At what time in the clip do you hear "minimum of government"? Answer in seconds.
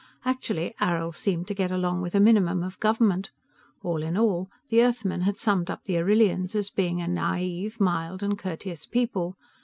2.19-3.29